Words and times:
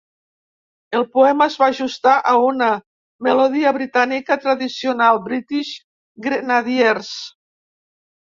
El 0.99 1.03
poema 1.17 1.47
es 1.51 1.57
va 1.63 1.65
ajustar 1.73 2.13
a 2.29 2.33
una 2.45 2.69
melodia 3.27 3.73
britànica 3.77 4.37
tradicional, 4.47 5.21
"British 5.27 5.71
Grenadiers". 6.29 7.13